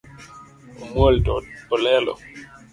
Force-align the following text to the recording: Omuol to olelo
Omuol 0.81 1.15
to 1.29 1.35
olelo 1.77 2.13